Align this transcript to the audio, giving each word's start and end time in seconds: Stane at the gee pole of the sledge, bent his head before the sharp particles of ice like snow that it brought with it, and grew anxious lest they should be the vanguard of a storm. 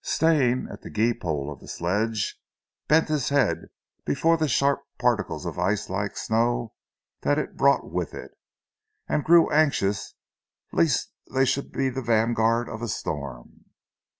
Stane 0.03 0.67
at 0.71 0.81
the 0.81 0.89
gee 0.89 1.13
pole 1.13 1.53
of 1.53 1.59
the 1.59 1.67
sledge, 1.67 2.35
bent 2.87 3.07
his 3.07 3.29
head 3.29 3.67
before 4.03 4.35
the 4.35 4.47
sharp 4.47 4.81
particles 4.97 5.45
of 5.45 5.59
ice 5.59 5.91
like 5.91 6.17
snow 6.17 6.73
that 7.21 7.37
it 7.37 7.55
brought 7.55 7.91
with 7.91 8.15
it, 8.15 8.31
and 9.07 9.23
grew 9.23 9.51
anxious 9.51 10.15
lest 10.73 11.11
they 11.31 11.45
should 11.45 11.71
be 11.71 11.87
the 11.89 12.01
vanguard 12.01 12.67
of 12.67 12.81
a 12.81 12.87
storm. 12.87 13.65